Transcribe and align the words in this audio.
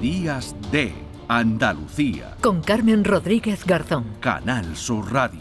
Días 0.00 0.54
de 0.70 0.92
Andalucía. 1.26 2.36
Con 2.40 2.62
Carmen 2.62 3.02
Rodríguez 3.02 3.64
Garzón. 3.66 4.04
Canal 4.20 4.76
Sur 4.76 5.12
Radio. 5.12 5.40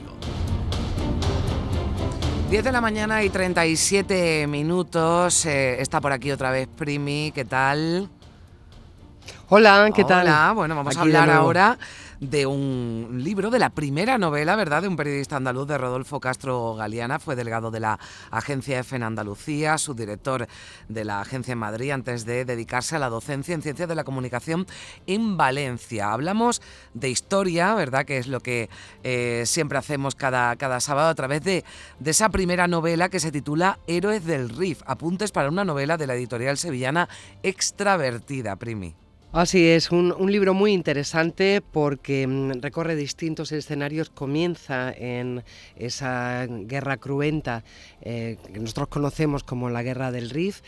10 2.49 2.63
de 2.63 2.71
la 2.71 2.81
mañana 2.81 3.23
y 3.23 3.29
37 3.29 4.47
minutos. 4.47 5.46
Eh, 5.46 5.79
está 5.79 6.01
por 6.01 6.12
aquí 6.12 6.31
otra 6.31 6.49
vez 6.49 6.67
Primi. 6.67 7.31
¿Qué 7.35 7.46
tal? 7.46 8.10
Hola, 9.49 9.92
¿qué 9.93 10.03
tal? 10.03 10.25
Hola, 10.25 10.53
bueno, 10.56 10.76
vamos 10.76 10.96
Aquí 10.96 10.97
a 10.97 11.01
hablar 11.01 11.29
ahora 11.29 11.78
de 12.20 12.46
un 12.46 13.22
libro, 13.24 13.49
de 13.49 13.60
la 13.60 13.70
primera 13.70 14.17
novela, 14.17 14.56
¿verdad?, 14.56 14.81
de 14.81 14.88
un 14.88 14.96
periodista 14.96 15.36
andaluz, 15.36 15.67
de 15.67 15.78
Rodolfo 15.78 16.20
Castro 16.20 16.76
Galeana. 16.76 17.20
Fue 17.20 17.36
delegado 17.36 17.72
de 17.72 17.80
la 17.80 17.99
agencia 18.31 18.80
EFE 18.80 18.95
en 18.95 19.04
Andalucía, 19.04 19.77
subdirector 19.77 20.48
de 20.90 21.05
la 21.05 21.22
agencia 21.22 21.53
en 21.53 21.59
Madrid, 21.59 21.91
antes 21.91 22.25
de 22.25 22.45
dedicarse 22.45 22.95
a 22.95 22.99
la 22.99 23.09
docencia 23.09 23.53
en 23.53 23.61
ciencias 23.61 23.88
de 23.88 23.95
la 23.95 24.03
comunicación 24.03 24.66
en 25.05 25.38
Valencia. 25.38 26.11
Hablamos 26.11 26.61
de 26.94 27.09
historia, 27.09 27.75
¿verdad?, 27.75 28.05
que 28.05 28.17
es 28.17 28.27
lo 28.27 28.39
que 28.39 28.70
eh, 29.03 29.44
siempre 29.45 29.77
hacemos 29.77 30.16
cada, 30.16 30.55
cada 30.55 30.80
sábado 30.80 31.09
a 31.09 31.16
través 31.16 31.44
de, 31.44 31.63
de 31.99 32.11
esa 32.11 32.30
primera 32.30 32.67
novela 32.67 33.09
que 33.09 33.20
se 33.20 33.31
titula 33.31 33.80
Héroes 33.88 34.25
del 34.25 34.49
RIF, 34.49 34.81
apuntes 34.86 35.31
para 35.31 35.49
una 35.49 35.66
novela 35.66 35.97
de 35.97 36.08
la 36.08 36.16
editorial 36.16 36.58
sevillana 36.58 37.09
Extravertida, 37.44 38.55
Primi. 38.55 39.06
Así 39.34 39.67
es, 39.67 39.91
un, 39.91 40.16
libro 40.31 40.54
muy 40.54 40.72
interesante 40.72 41.62
porque 41.62 42.26
mm, 42.26 42.62
recorre 42.62 42.95
distintos 42.95 43.52
escenarios, 43.52 44.09
comienza 44.09 44.91
en 44.91 45.44
esa 45.76 46.48
guerra 46.48 46.95
cruenta 46.95 47.66
eh, 48.02 48.38
que 48.53 48.59
nosotros 48.59 48.88
conocemos 48.88 49.44
como 49.44 49.70
la 49.70 49.84
guerra 49.84 50.12
del 50.12 50.30
Rif 50.30 50.62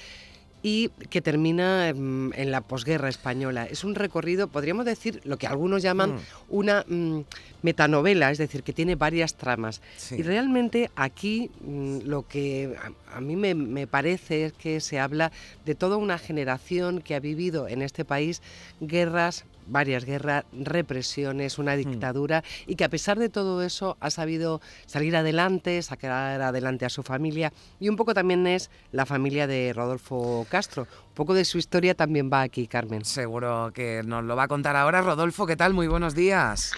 y 0.62 0.90
que 1.10 1.22
termina 1.22 1.94
mm, 1.94 2.34
en 2.36 2.52
la 2.52 2.62
posguerra 2.62 3.10
española. 3.10 3.66
Es 3.66 3.84
un 3.84 3.96
recorrido, 3.96 4.48
podríamos 4.48 4.86
decir, 4.86 5.22
lo 5.24 5.38
que 5.38 5.48
algunos 5.48 5.82
llaman 5.82 6.10
Mm. 6.16 6.20
una 6.50 6.86
mm, 6.88 7.20
metanovela, 7.62 8.32
es 8.32 8.38
decir, 8.38 8.64
que 8.64 8.74
tiene 8.74 8.96
varias 8.96 9.36
tramas. 9.36 9.82
Sí. 9.98 10.16
Y 10.16 10.24
realmente 10.24 10.92
aquí 10.96 11.52
mm, 11.62 12.00
lo 12.06 12.28
que 12.28 12.76
a, 13.12 13.18
a 13.18 13.22
mí 13.22 13.36
me, 13.36 13.56
me 13.56 13.88
parece 13.88 14.46
es 14.46 14.54
que 14.54 14.80
se 14.80 15.00
habla 15.00 15.32
de 15.66 15.76
toda 15.76 15.98
una 15.98 16.18
generación 16.18 17.02
que 17.02 17.16
ha 17.16 17.20
vivido 17.20 17.68
en 17.68 17.82
este 17.82 18.06
país 18.06 18.42
guerras, 18.80 19.46
varias 19.68 20.04
guerras, 20.04 20.46
represiones, 20.52 21.60
una 21.60 21.76
dictadura 21.76 22.44
y 22.66 22.76
que 22.76 22.84
a 22.84 22.90
pesar 22.90 23.20
de 23.20 23.30
todo 23.30 23.62
eso 23.62 23.98
ha 24.00 24.10
sabido 24.10 24.62
salir 24.88 25.16
adelante, 25.16 25.82
sacar 25.84 26.42
adelante 26.42 26.86
a 26.86 26.90
su 26.90 27.04
familia 27.04 27.54
y 27.80 27.88
un 27.90 27.96
poco 27.96 28.16
también 28.16 28.48
es 28.48 28.72
la 28.92 29.06
familia 29.06 29.46
de 29.46 29.72
Rodolfo 29.74 30.48
Castro. 30.50 30.88
Un 31.10 31.14
poco 31.14 31.34
de 31.34 31.46
su 31.46 31.58
historia 31.58 31.96
también 31.96 32.30
va 32.32 32.42
aquí, 32.42 32.68
Carmen. 32.68 33.06
Seguro 33.06 33.72
que 33.74 34.02
nos 34.06 34.24
lo 34.24 34.36
va 34.36 34.44
a 34.44 34.48
contar 34.48 34.76
ahora 34.76 35.02
Rodolfo. 35.02 35.46
¿Qué 35.46 35.56
tal? 35.56 35.74
Muy 35.74 35.88
buenos 35.88 36.16
días. 36.16 36.72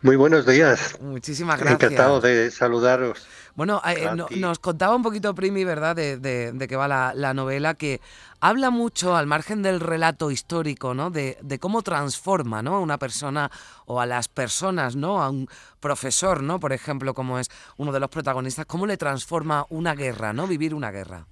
Muy 0.00 0.16
buenos 0.16 0.46
días. 0.46 0.98
Muchísimas 1.00 1.58
gracias. 1.58 1.82
Encantado 1.92 2.20
de 2.20 2.50
saludaros. 2.50 3.26
Bueno, 3.54 3.82
eh, 3.86 4.08
no- 4.16 4.28
nos 4.36 4.58
contaba 4.60 4.96
un 4.96 5.02
poquito 5.02 5.34
Primi, 5.34 5.62
¿verdad?, 5.64 5.94
de, 5.94 6.16
de, 6.16 6.52
de 6.52 6.68
qué 6.68 6.74
va 6.74 6.88
la, 6.88 7.12
la 7.14 7.34
novela, 7.34 7.74
que 7.74 8.00
habla 8.40 8.70
mucho, 8.70 9.14
al 9.14 9.26
margen 9.26 9.60
del 9.62 9.78
relato 9.78 10.30
histórico, 10.30 10.94
¿no?, 10.94 11.10
de, 11.10 11.36
de 11.42 11.58
cómo 11.58 11.82
transforma, 11.82 12.62
¿no?, 12.62 12.76
a 12.76 12.80
una 12.80 12.98
persona 12.98 13.50
o 13.84 14.00
a 14.00 14.06
las 14.06 14.28
personas, 14.28 14.96
¿no?, 14.96 15.22
a 15.22 15.28
un 15.28 15.48
profesor, 15.80 16.42
¿no?, 16.42 16.60
por 16.60 16.72
ejemplo, 16.72 17.12
como 17.12 17.38
es 17.38 17.50
uno 17.76 17.92
de 17.92 18.00
los 18.00 18.08
protagonistas, 18.08 18.64
cómo 18.64 18.86
le 18.86 18.96
transforma 18.96 19.66
una 19.68 19.94
guerra, 19.94 20.32
¿no?, 20.32 20.46
vivir 20.46 20.74
una 20.74 20.90
guerra. 20.90 21.26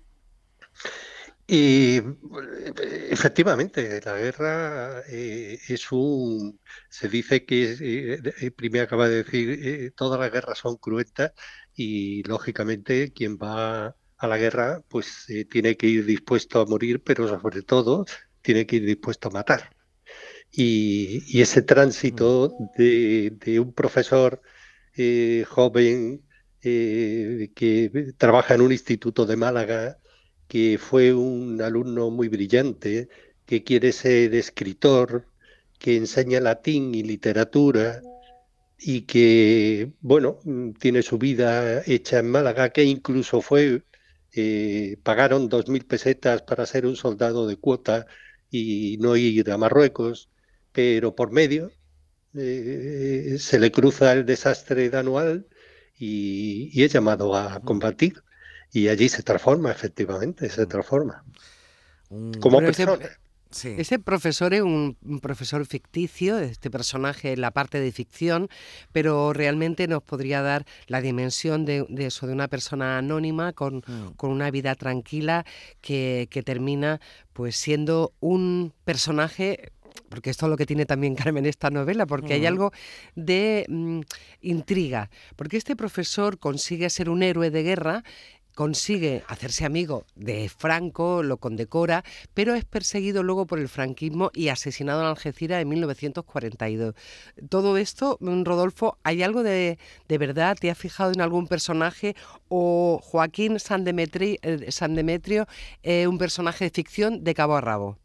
Y 1.53 1.97
eh, 1.99 3.09
efectivamente, 3.11 4.01
la 4.05 4.17
guerra 4.19 5.03
eh, 5.09 5.59
es 5.69 5.91
un... 5.93 6.61
Se 6.89 7.09
dice 7.09 7.45
que, 7.45 7.73
eh, 7.81 8.21
eh, 8.41 8.51
Primi 8.53 8.79
acaba 8.79 9.09
de 9.09 9.25
decir, 9.25 9.51
eh, 9.63 9.91
todas 9.97 10.21
las 10.21 10.31
guerras 10.33 10.59
son 10.59 10.77
cruentas 10.77 11.33
y 11.75 12.23
lógicamente 12.25 13.13
quien 13.13 13.37
va 13.37 13.97
a 14.17 14.27
la 14.29 14.37
guerra 14.39 14.85
pues 14.89 15.27
tiene 15.51 15.77
que 15.77 15.87
ir 15.89 16.05
dispuesto 16.05 16.61
a 16.61 16.67
morir, 16.67 17.03
pero 17.03 17.27
sobre 17.29 17.63
todo 17.63 18.05
tiene 18.43 18.67
que 18.67 18.77
ir 18.77 18.85
dispuesto 18.87 19.29
a 19.29 19.33
matar. 19.33 19.71
Y, 20.53 21.23
y 21.39 21.43
ese 21.43 21.63
tránsito 21.63 22.55
de, 22.77 23.33
de 23.37 23.61
un 23.61 23.73
profesor 23.75 24.43
eh, 24.97 25.45
joven 25.49 26.25
que 26.63 28.13
trabaja 28.19 28.55
en 28.55 28.61
un 28.63 28.73
instituto 28.73 29.27
de 29.27 29.37
Málaga, 29.37 30.00
que 30.51 30.79
fue 30.79 31.15
un 31.15 31.63
alumno 31.63 32.11
muy 32.11 32.29
brillante, 32.29 33.09
que 33.47 33.63
quiere 33.63 33.93
ser 33.93 34.35
escritor, 34.35 35.27
que 35.79 35.97
enseña 35.97 36.41
latín 36.41 36.93
y 36.95 37.05
literatura 37.05 38.03
y 38.79 39.03
que, 39.03 39.93
bueno, 40.01 40.41
mm, 40.45 40.73
tiene 40.73 41.03
su 41.03 41.19
vida 41.19 41.83
hecha 41.87 42.19
en 42.19 42.31
Málaga, 42.33 42.71
que 42.71 42.85
incluso 42.85 43.41
fue, 43.43 43.85
eh, 44.35 44.97
pagaron 45.05 45.49
dos 45.49 45.69
mil 45.69 45.85
pesetas 45.87 46.43
para 46.43 46.67
ser 46.67 46.87
un 46.87 46.97
soldado 46.97 47.47
de 47.47 47.57
cuota 47.57 48.07
y 48.51 48.97
no 49.01 49.17
ir 49.17 49.51
a 49.53 49.59
Marruecos, 49.59 50.31
pero 50.73 51.15
por 51.15 51.33
medio 51.33 51.71
eh, 52.35 53.37
se 53.39 53.59
le 53.61 53.71
cruza 53.73 54.13
el 54.13 54.27
desastre 54.27 54.91
de 54.91 54.99
anual 54.99 55.47
y, 55.99 56.71
y 56.73 56.85
es 56.85 56.93
llamado 56.93 57.37
a 57.37 57.61
combatir. 57.63 58.23
Y 58.73 58.89
allí 58.89 59.09
se 59.09 59.23
transforma, 59.23 59.71
efectivamente, 59.71 60.49
se 60.49 60.67
transforma. 60.67 61.25
Un- 62.09 62.35
Como 62.35 62.59
Pero 62.59 62.71
ese- 62.71 62.87
persona. 62.87 63.09
sí. 63.51 63.75
Ese 63.79 63.99
profesor 63.99 64.55
es 64.55 64.63
un, 64.63 64.97
un 65.03 65.21
profesor 65.21 65.65
ficticio, 65.67 66.39
este 66.39 66.71
personaje 66.71 67.33
en 67.33 67.41
la 67.41 67.51
parte 67.51 67.81
de 67.81 67.91
ficción, 67.93 68.49
pero 68.93 69.33
realmente 69.33 69.89
nos 69.89 70.03
podría 70.03 70.41
dar 70.43 70.65
la 70.87 71.01
dimensión 71.01 71.65
de, 71.65 71.85
de 71.89 72.07
eso, 72.07 72.27
de 72.27 72.33
una 72.33 72.49
persona 72.49 72.99
anónima 72.99 73.53
con, 73.53 73.79
Mm. 73.87 74.13
con 74.17 74.31
una 74.31 74.51
vida 74.51 74.75
tranquila 74.77 75.45
que, 75.81 76.29
que 76.31 76.43
termina 76.43 77.01
pues 77.33 77.57
siendo 77.57 78.13
un 78.21 78.73
personaje 78.85 79.73
porque 80.09 80.31
esto 80.31 80.47
es 80.47 80.51
lo 80.51 80.57
que 80.57 80.67
tiene 80.67 80.87
también 80.87 81.15
Carmen 81.35 81.47
esta 81.47 81.71
novela, 81.71 82.07
porque 82.07 82.35
hay 82.35 82.41
Ujú. 82.41 82.49
algo 82.49 82.73
de 83.17 83.65
mm, 83.69 84.01
intriga, 84.41 85.11
porque 85.37 85.57
este 85.57 85.75
profesor 85.77 86.39
consigue 86.39 86.89
ser 86.91 87.09
un 87.11 87.23
héroe 87.25 87.51
de 87.51 87.63
guerra, 87.65 88.05
consigue 88.55 89.23
hacerse 89.29 89.65
amigo 89.65 90.05
de 90.15 90.49
Franco, 90.49 91.23
lo 91.23 91.39
condecora, 91.39 92.05
pero 92.35 92.55
es 92.55 92.65
perseguido 92.65 93.23
luego 93.23 93.47
por 93.47 93.59
el 93.59 93.69
franquismo 93.69 94.31
y 94.35 94.49
asesinado 94.49 95.01
en 95.03 95.09
Algeciras 95.09 95.63
en 95.63 95.69
1942. 95.69 96.95
Todo 97.49 97.77
esto, 97.77 98.17
mm, 98.21 98.45
Rodolfo, 98.45 98.99
¿hay 99.03 99.23
algo 99.23 99.43
de, 99.43 99.79
de 100.09 100.19
verdad? 100.19 100.57
¿Te 100.61 100.71
has 100.71 100.79
fijado 100.79 101.13
en 101.13 101.21
algún 101.21 101.49
personaje? 101.49 102.15
¿O 102.49 103.01
Joaquín 103.03 103.59
San, 103.61 103.85
Demetri- 103.85 104.39
eh, 104.43 104.71
San 104.73 104.95
Demetrio 104.95 105.47
es 105.83 106.07
un 106.07 106.19
personaje 106.19 106.65
de 106.65 106.71
ficción 106.71 107.25
de 107.25 107.35
cabo 107.35 107.57
a 107.57 107.61
rabo? 107.61 107.99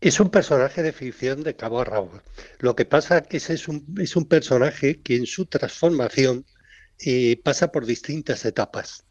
Es 0.00 0.20
un 0.20 0.30
personaje 0.30 0.82
de 0.82 0.92
ficción 0.92 1.42
de 1.42 1.56
cabo 1.56 1.80
a 1.80 1.84
rabo. 1.84 2.22
Lo 2.58 2.74
que 2.76 2.84
pasa 2.84 3.18
es 3.18 3.26
que 3.28 3.36
es 3.38 3.68
un, 3.68 3.84
es 4.00 4.16
un 4.16 4.26
personaje 4.26 5.00
que 5.02 5.16
en 5.16 5.26
su 5.26 5.46
transformación 5.46 6.46
eh, 7.00 7.40
pasa 7.42 7.70
por 7.72 7.86
distintas 7.86 8.44
etapas. 8.44 9.04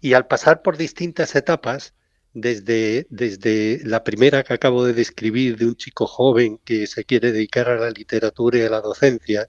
Y 0.00 0.14
al 0.14 0.26
pasar 0.26 0.62
por 0.62 0.76
distintas 0.76 1.34
etapas, 1.36 1.94
desde, 2.34 3.06
desde 3.10 3.80
la 3.84 4.04
primera 4.04 4.42
que 4.42 4.54
acabo 4.54 4.84
de 4.84 4.94
describir 4.94 5.56
de 5.58 5.66
un 5.66 5.76
chico 5.76 6.06
joven 6.06 6.58
que 6.64 6.86
se 6.86 7.04
quiere 7.04 7.32
dedicar 7.32 7.68
a 7.68 7.76
la 7.76 7.90
literatura 7.90 8.58
y 8.58 8.62
a 8.62 8.70
la 8.70 8.80
docencia, 8.80 9.48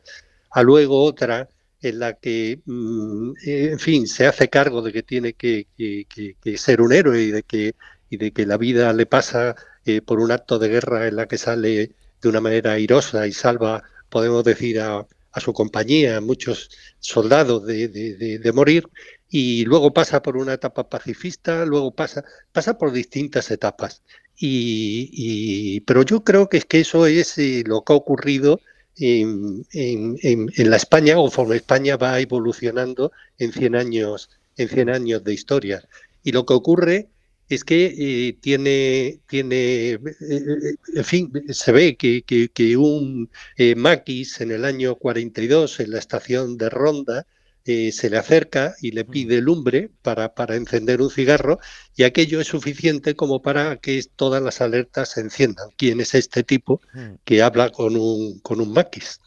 a 0.52 0.64
luego 0.64 1.04
otra 1.04 1.50
en 1.81 2.00
la 2.00 2.14
que, 2.14 2.62
mm, 2.66 3.34
en 3.46 3.80
fin, 3.80 4.08
se 4.08 4.25
hace 4.28 4.50
cargo 4.50 4.81
de 4.81 4.92
que 4.94 5.04
tiene 5.04 5.34
que- 5.34 5.68
que 5.78 6.58
ser 6.58 6.81
un 6.81 6.94
héroe 6.94 7.22
y 7.22 7.31
de 7.31 7.44
que, 7.44 7.75
y 8.10 8.18
de 8.18 8.31
que 8.31 8.46
la 8.46 8.57
vida 8.57 8.94
le 8.94 9.06
pasa 9.06 9.56
eh, 9.86 10.01
por 10.01 10.19
un 10.22 10.31
acto 10.31 10.60
de 10.60 10.69
guerra 10.69 11.07
en 11.07 11.16
la 11.18 11.28
que 11.28 11.38
sale 11.38 11.92
de 12.22 12.30
una 12.30 12.39
manera 12.39 12.72
airosa 12.74 13.28
y 13.28 13.34
salva, 13.34 13.84
podemos 14.10 14.44
decir, 14.46 14.80
a, 14.80 15.06
a 15.33 15.39
su 15.39 15.51
compañía, 15.53 16.18
a 16.18 16.21
muchos 16.21 16.69
soldados 17.00 17.65
de, 17.65 17.88
de- 17.88 18.51
morir, 18.53 18.88
y 19.30 19.65
luego 19.65 19.91
pasa 19.94 20.21
por 20.21 20.38
una 20.38 20.53
etapa 20.53 20.88
pacifista, 20.89 21.65
luego 21.65 21.91
pasa, 21.91 22.24
pasa 22.51 22.77
por 22.77 22.91
distintas 22.91 23.50
etapas. 23.51 24.03
Y, 24.38 25.09
y- 25.12 25.80
pero 25.81 26.03
yo 26.03 26.24
creo 26.24 26.50
que 26.50 26.57
es 26.57 26.65
que 26.65 26.80
eso 26.81 27.06
es 27.07 27.38
eh, 27.38 27.63
lo 27.65 27.83
que 27.83 27.94
ha 27.94 27.95
ocurrido 27.95 28.59
en, 28.97 29.65
en- 29.71 30.18
en- 30.24 30.69
la 30.69 30.77
España, 30.77 31.15
conforme 31.15 31.56
España 31.56 31.97
va 31.97 32.19
evolucionando 32.19 33.12
en 33.39 33.51
100 33.51 33.75
años, 33.75 34.29
en 34.57 34.69
100 34.69 34.89
años 34.89 35.24
de 35.24 35.33
historia. 35.33 35.83
Y 36.24 36.31
lo 36.31 36.45
que 36.45 36.53
ocurre 36.53 37.07
es 37.50 37.63
que 37.63 37.86
eh, 38.30 38.34
tiene, 38.42 39.22
tiene 39.28 39.92
eh, 39.92 40.00
eh, 40.22 40.75
en 40.95 41.04
fin, 41.06 41.31
se 41.50 41.72
ve 41.72 41.98
que, 41.98 42.24
que- 42.24 42.50
que 42.50 42.78
un 42.78 43.30
eh, 43.57 43.75
maquis 43.75 44.42
en 44.42 44.51
el 44.51 44.66
año 44.66 44.95
42 44.95 45.80
en 45.80 45.92
la 45.92 46.00
estación 46.00 46.57
de 46.57 46.69
Ronda 46.69 47.25
se 47.66 48.10
le 48.10 48.18
acerca 48.18 48.75
y 48.81 48.92
le 48.92 49.06
pide 49.06 49.40
lumbre 49.42 49.90
para, 50.01 50.34
para 50.36 50.56
encender 50.57 51.01
un 51.01 51.10
cigarro 51.10 51.60
y 51.95 52.04
aquello 52.04 52.42
es 52.42 52.48
suficiente 52.48 53.16
como 53.16 53.42
para 53.42 53.78
que 53.78 54.04
todas 54.18 54.44
las 54.44 54.60
alertas 54.60 55.12
se 55.12 55.22
enciendan. 55.22 55.69
¿Quién 55.78 56.01
es 56.01 56.13
este 56.13 56.44
tipo 56.44 56.81
que 57.24 57.42
habla 57.42 57.69
con 57.72 57.96
un, 57.96 58.39
con 58.42 58.60
un 58.60 58.74
maquis? 58.74 59.22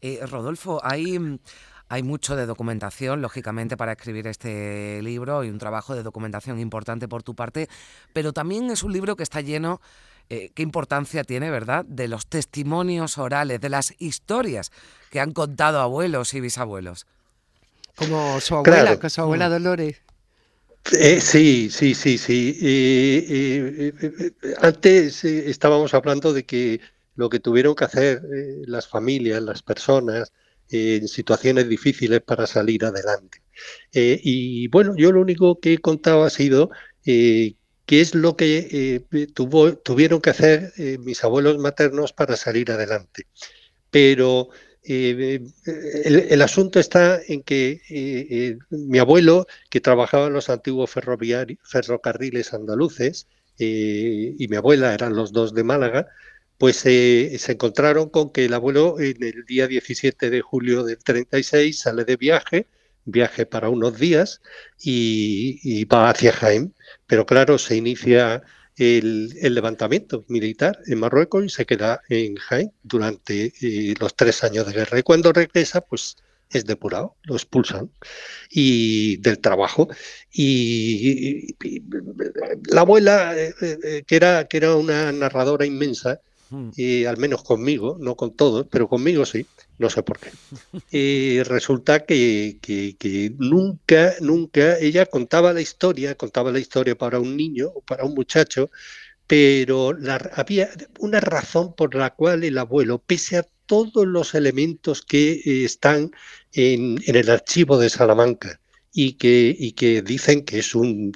Eh, 0.00 0.20
Rodolfo, 0.26 0.80
hay... 0.84 1.18
Hay 1.94 2.02
mucho 2.02 2.34
de 2.34 2.44
documentación, 2.44 3.22
lógicamente, 3.22 3.76
para 3.76 3.92
escribir 3.92 4.26
este 4.26 5.00
libro 5.00 5.44
y 5.44 5.48
un 5.48 5.58
trabajo 5.58 5.94
de 5.94 6.02
documentación 6.02 6.58
importante 6.58 7.06
por 7.06 7.22
tu 7.22 7.36
parte, 7.36 7.68
pero 8.12 8.32
también 8.32 8.68
es 8.68 8.82
un 8.82 8.92
libro 8.92 9.14
que 9.14 9.22
está 9.22 9.42
lleno, 9.42 9.80
eh, 10.28 10.50
qué 10.56 10.64
importancia 10.64 11.22
tiene, 11.22 11.52
¿verdad?, 11.52 11.84
de 11.84 12.08
los 12.08 12.26
testimonios 12.26 13.16
orales, 13.16 13.60
de 13.60 13.68
las 13.68 13.94
historias 14.00 14.72
que 15.12 15.20
han 15.20 15.30
contado 15.30 15.78
abuelos 15.78 16.34
y 16.34 16.40
bisabuelos. 16.40 17.06
Como 17.94 18.40
su 18.40 18.56
abuela, 18.56 18.98
con 18.98 19.08
su 19.08 19.20
abuela 19.20 19.48
Dolores. 19.48 20.02
Eh, 20.98 21.20
sí, 21.20 21.70
sí, 21.70 21.94
sí, 21.94 22.18
sí. 22.18 22.58
antes 24.60 25.24
eh, 25.24 25.48
estábamos 25.48 25.94
hablando 25.94 26.32
de 26.32 26.44
que 26.44 26.80
lo 27.14 27.30
que 27.30 27.38
tuvieron 27.38 27.76
que 27.76 27.84
hacer 27.84 28.20
las 28.66 28.88
familias, 28.88 29.40
las 29.40 29.62
personas, 29.62 30.32
en 30.74 31.08
situaciones 31.08 31.68
difíciles 31.68 32.20
para 32.20 32.46
salir 32.46 32.84
adelante. 32.84 33.42
Eh, 33.92 34.20
y 34.22 34.66
bueno, 34.68 34.94
yo 34.96 35.12
lo 35.12 35.20
único 35.20 35.60
que 35.60 35.74
he 35.74 35.78
contado 35.78 36.24
ha 36.24 36.30
sido 36.30 36.70
eh, 37.06 37.54
qué 37.86 38.00
es 38.00 38.14
lo 38.14 38.36
que 38.36 39.04
eh, 39.12 39.26
tuvieron 39.84 40.20
que 40.20 40.30
hacer 40.30 40.72
mis 41.00 41.22
abuelos 41.22 41.58
maternos 41.58 42.12
para 42.12 42.36
salir 42.36 42.72
adelante. 42.72 43.26
Pero 43.90 44.48
el, 44.82 46.42
asunto 46.42 46.80
está 46.80 47.20
en 47.28 47.42
que 47.42 48.58
mi 48.70 48.98
abuelo, 48.98 49.46
que 49.70 49.80
trabajaba 49.80 50.26
en 50.26 50.32
los 50.32 50.50
antiguos 50.50 50.90
ferrocarriles 50.90 52.52
andaluces, 52.52 53.28
y 53.56 54.46
mi 54.48 54.56
abuela 54.56 54.92
eran 54.92 55.14
los 55.14 55.32
dos 55.32 55.54
de 55.54 55.62
Málaga, 55.62 56.08
pues 56.58 56.82
eh, 56.86 57.36
se 57.38 57.52
encontraron 57.52 58.08
con 58.10 58.30
que 58.30 58.46
el 58.46 58.54
abuelo 58.54 59.00
en 59.00 59.22
el 59.22 59.44
día 59.44 59.66
17 59.66 60.30
de 60.30 60.40
julio 60.40 60.84
del 60.84 60.98
36 60.98 61.78
sale 61.78 62.04
de 62.04 62.16
viaje, 62.16 62.66
viaje 63.04 63.46
para 63.46 63.68
unos 63.68 63.98
días 63.98 64.40
y, 64.80 65.84
va 65.86 66.10
hacia 66.10 66.32
Jaén. 66.32 66.74
Pero 67.06 67.26
claro, 67.26 67.58
se 67.58 67.76
inicia 67.76 68.42
el, 68.76 69.28
levantamiento 69.54 70.24
militar 70.28 70.78
en 70.86 71.00
Marruecos 71.00 71.44
y 71.44 71.48
se 71.48 71.66
queda 71.66 72.00
en 72.08 72.36
Jaén 72.36 72.72
durante 72.82 73.52
eh, 73.60 73.94
los 74.00 74.14
tres 74.16 74.44
años 74.44 74.66
de 74.66 74.72
guerra. 74.72 74.98
Y 74.98 75.02
cuando 75.02 75.32
regresa, 75.32 75.80
pues 75.80 76.16
es 76.50 76.64
depurado, 76.66 77.16
lo 77.24 77.34
expulsan 77.34 77.90
y 78.50 79.16
del 79.18 79.38
trabajo. 79.38 79.88
Y, 80.32 81.56
la 82.70 82.82
abuela, 82.82 83.34
eh, 83.36 84.04
que, 84.06 84.16
era, 84.16 84.46
que 84.46 84.58
era 84.58 84.76
una 84.76 85.12
narradora 85.12 85.66
inmensa. 85.66 86.20
Y 86.76 87.04
al 87.04 87.16
menos 87.16 87.42
conmigo, 87.42 87.96
no 88.00 88.16
con 88.16 88.34
todos, 88.34 88.66
pero 88.70 88.88
conmigo 88.88 89.24
sí, 89.24 89.46
no 89.78 89.90
sé 89.90 90.02
por 90.02 90.18
qué. 90.18 90.30
Y 90.90 91.42
resulta 91.42 92.04
que, 92.04 92.58
nunca, 93.38 94.14
nunca, 94.20 94.78
ella 94.78 95.06
contaba 95.06 95.52
la 95.52 95.60
historia, 95.60 96.14
contaba 96.14 96.52
la 96.52 96.58
historia 96.58 96.96
para 96.96 97.20
un 97.20 97.36
niño 97.36 97.68
o 97.74 97.80
para 97.80 98.04
un 98.04 98.14
muchacho, 98.14 98.70
pero 99.26 99.96
había 100.34 100.70
una 100.98 101.20
razón 101.20 101.74
por 101.74 101.94
la 101.94 102.10
cual 102.10 102.44
el 102.44 102.58
abuelo, 102.58 102.98
pese 102.98 103.38
a 103.38 103.46
todos 103.66 104.06
los 104.06 104.34
elementos 104.34 105.02
que 105.02 105.32
eh, 105.32 105.64
están 105.64 106.10
en, 106.52 107.00
en 107.06 107.16
el 107.16 107.30
archivo 107.30 107.78
de 107.78 107.88
Salamanca, 107.88 108.60
y 108.96 109.14
que, 109.14 109.54
y 109.58 109.72
que 109.72 110.02
dicen 110.02 110.44
que 110.44 110.60
es 110.60 110.76
un, 110.76 111.12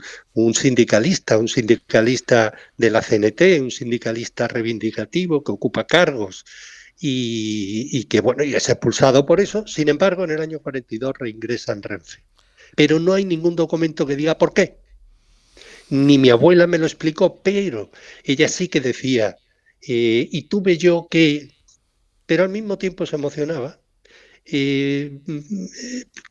sindicalista, 0.52 1.38
un 1.38 1.46
sindicalista 1.46 2.52
de 2.76 2.90
la 2.90 3.00
CNT, 3.00 3.60
un 3.60 3.70
sindicalista 3.70 4.48
reivindicativo 4.48 5.44
que 5.44 5.52
ocupa 5.52 5.86
cargos 5.86 6.44
y, 7.00 8.02
que 8.06 8.20
bueno, 8.20 8.42
y 8.42 8.56
es 8.56 8.69
expulsado 8.69 9.25
por 9.25 9.40
eso. 9.40 9.64
Sin 9.69 9.88
embargo, 9.88 10.25
en 10.25 10.32
el 10.32 10.40
año 10.40 10.58
42 10.58 11.12
reingresa 11.16 11.72
en 11.72 11.84
Renfe. 11.84 12.25
Pero 12.75 12.98
no 12.98 13.12
hay 13.12 13.25
ningún 13.25 13.54
documento 13.54 14.04
que 14.04 14.16
diga 14.16 14.36
por 14.36 14.52
qué. 14.52 14.78
Ni 15.88 16.19
mi 16.19 16.30
abuela 16.30 16.66
me 16.66 16.78
lo 16.78 16.86
explicó, 16.86 17.40
pero 17.40 17.92
ella 18.25 18.48
sí 18.48 18.66
que 18.66 18.80
decía, 18.80 19.36
eh, 19.86 20.28
y 20.28 20.42
tuve 20.48 20.78
yo 20.78 21.06
que, 21.08 21.54
pero 22.26 22.42
al 22.42 22.50
mismo 22.50 22.76
tiempo 22.76 23.06
se 23.06 23.14
emocionaba, 23.14 23.80
eh, 24.44 25.20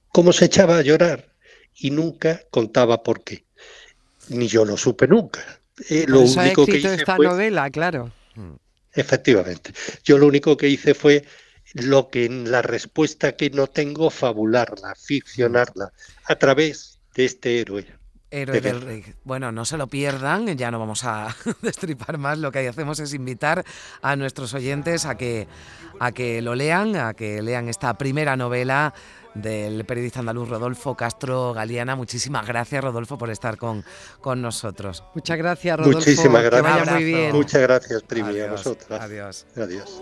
cómo 0.10 0.34
se 0.34 0.46
echaba 0.46 0.78
a 0.78 0.82
llorar 0.82 1.37
y 1.78 1.92
nunca 1.92 2.42
contaba 2.50 3.04
por 3.04 3.24
qué. 3.24 3.46
Ni 4.30 4.48
yo 4.48 4.66
lo 4.66 4.78
supe 4.78 5.08
nunca. 5.08 5.62
Eh, 5.90 6.06
lo 6.08 6.22
único 6.22 6.66
que 6.66 6.78
hice 6.78 6.96
esta 6.96 7.18
novela, 7.18 7.70
claro. 7.70 8.12
Efectivamente. 8.94 9.74
Yo 10.04 10.18
lo 10.18 10.28
único 10.28 10.58
que 10.58 10.68
hice 10.70 10.94
fue 10.94 11.24
lo 11.74 12.10
que 12.10 12.26
en 12.26 12.52
la 12.52 12.62
respuesta 12.62 13.36
que 13.36 13.50
no 13.50 13.68
tengo, 13.68 14.10
fabularla, 14.10 14.96
ficcionarla, 14.96 15.92
a 16.26 16.36
través 16.36 17.00
de 17.16 17.26
este 17.26 17.60
héroe. 17.60 17.86
Héroe 18.30 18.62
del 18.62 18.82
Rey. 18.82 19.06
Bueno, 19.24 19.52
no 19.52 19.66
se 19.66 19.78
lo 19.78 19.88
pierdan, 19.88 20.48
ya 20.58 20.72
no 20.72 20.80
vamos 20.80 21.04
a 21.04 21.36
destripar 21.62 22.18
más. 22.18 22.38
Lo 22.38 22.52
que 22.52 22.68
hacemos 22.68 23.00
es 23.00 23.14
invitar 23.14 23.64
a 24.02 24.16
nuestros 24.16 24.54
oyentes 24.54 25.06
a 25.06 25.16
que, 25.16 25.48
a 26.00 26.12
que 26.12 26.42
lo 26.42 26.56
lean, 26.56 26.96
a 26.96 27.14
que 27.14 27.42
lean 27.42 27.70
esta 27.70 27.98
primera 27.98 28.36
novela 28.36 28.94
del 29.34 29.86
periodista 29.86 30.20
andaluz 30.20 30.50
Rodolfo 30.50 30.96
Castro 30.96 31.54
Galeana. 31.54 31.96
Muchísimas 31.96 32.46
gracias, 32.46 32.84
Rodolfo, 32.84 33.18
por 33.18 33.30
estar 33.30 33.58
con, 33.58 33.84
con 34.20 34.42
nosotros. 34.42 35.04
Muchas 35.14 35.38
gracias, 35.38 35.78
Rodolfo. 35.78 36.00
Muchísimas 36.00 36.44
gracias. 36.44 36.74
Que 36.74 36.80
vaya 36.80 36.94
muy 36.94 37.04
bien. 37.04 37.36
Muchas 37.36 37.62
gracias, 37.62 38.04
Primi, 38.04 38.40
a 38.40 38.52
vosotras. 38.52 39.02
Adiós. 39.02 39.46
Adiós. 39.56 40.02